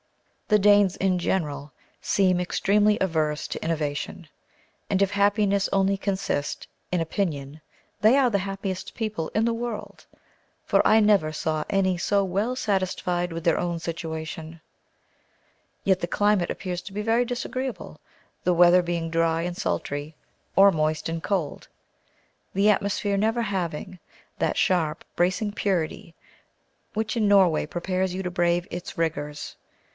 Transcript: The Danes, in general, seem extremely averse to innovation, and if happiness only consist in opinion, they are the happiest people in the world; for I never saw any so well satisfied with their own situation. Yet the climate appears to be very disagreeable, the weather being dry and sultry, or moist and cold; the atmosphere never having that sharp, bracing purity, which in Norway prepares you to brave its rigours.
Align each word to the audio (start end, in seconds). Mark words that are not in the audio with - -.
The 0.47 0.57
Danes, 0.59 0.97
in 0.97 1.17
general, 1.19 1.71
seem 2.01 2.41
extremely 2.41 2.97
averse 2.99 3.47
to 3.49 3.63
innovation, 3.63 4.27
and 4.89 4.99
if 5.01 5.11
happiness 5.11 5.69
only 5.71 5.95
consist 5.95 6.67
in 6.91 6.99
opinion, 6.99 7.61
they 8.01 8.17
are 8.17 8.29
the 8.29 8.39
happiest 8.39 8.95
people 8.95 9.29
in 9.35 9.45
the 9.45 9.53
world; 9.53 10.07
for 10.65 10.85
I 10.85 10.99
never 11.01 11.31
saw 11.31 11.63
any 11.69 11.97
so 11.97 12.23
well 12.25 12.55
satisfied 12.55 13.31
with 13.31 13.43
their 13.45 13.59
own 13.59 13.77
situation. 13.77 14.59
Yet 15.85 16.01
the 16.01 16.07
climate 16.07 16.49
appears 16.49 16.81
to 16.81 16.93
be 16.93 17.03
very 17.03 17.23
disagreeable, 17.23 18.01
the 18.43 18.55
weather 18.55 18.81
being 18.81 19.09
dry 19.11 19.43
and 19.43 19.55
sultry, 19.55 20.15
or 20.55 20.71
moist 20.71 21.07
and 21.09 21.23
cold; 21.23 21.67
the 22.55 22.71
atmosphere 22.71 23.15
never 23.17 23.43
having 23.43 23.99
that 24.39 24.57
sharp, 24.57 25.05
bracing 25.15 25.53
purity, 25.53 26.15
which 26.95 27.15
in 27.15 27.27
Norway 27.27 27.67
prepares 27.67 28.15
you 28.15 28.23
to 28.23 28.31
brave 28.31 28.67
its 28.71 28.97
rigours. 28.97 29.55